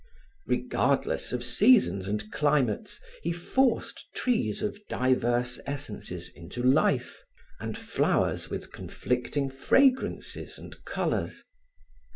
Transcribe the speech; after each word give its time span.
Regardless 0.47 1.31
of 1.31 1.43
seasons 1.43 2.07
and 2.07 2.31
climates 2.31 2.99
he 3.21 3.31
forced 3.31 4.07
trees 4.15 4.63
of 4.63 4.79
diverse 4.87 5.59
essences 5.67 6.29
into 6.29 6.63
life, 6.63 7.21
and 7.59 7.77
flowers 7.77 8.49
with 8.49 8.71
conflicting 8.71 9.47
fragrances 9.51 10.57
and 10.57 10.83
colors. 10.85 11.43